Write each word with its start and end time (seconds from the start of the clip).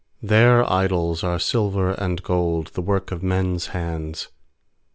4Their 0.23 0.67
idols 0.67 1.23
are 1.23 1.37
silver 1.37 1.91
and 1.91 2.23
gold, 2.23 2.71
The 2.73 2.81
work 2.81 3.11
of 3.11 3.21
men's 3.21 3.67
hands. 3.67 4.29